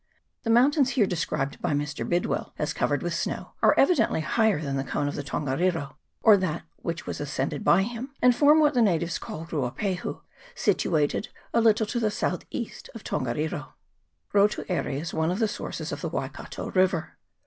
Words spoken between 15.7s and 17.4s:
of the Waikato river.